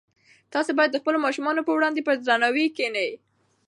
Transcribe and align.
تاسي 0.53 0.71
باید 0.77 0.91
د 0.93 0.97
خپلو 1.01 1.17
مشرانو 1.25 1.65
په 1.67 1.71
وړاندې 1.77 2.01
په 2.07 2.11
درناوي 2.27 2.65
کښېنئ. 2.75 3.11